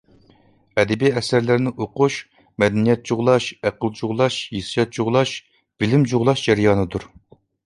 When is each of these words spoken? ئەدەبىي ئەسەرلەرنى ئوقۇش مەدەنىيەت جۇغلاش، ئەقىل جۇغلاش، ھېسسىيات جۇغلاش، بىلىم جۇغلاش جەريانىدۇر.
ئەدەبىي 0.83 1.11
ئەسەرلەرنى 1.19 1.73
ئوقۇش 1.83 2.17
مەدەنىيەت 2.63 3.03
جۇغلاش، 3.11 3.51
ئەقىل 3.69 3.93
جۇغلاش، 4.01 4.39
ھېسسىيات 4.57 4.97
جۇغلاش، 4.99 5.37
بىلىم 5.85 6.11
جۇغلاش 6.15 6.45
جەريانىدۇر. 6.49 7.09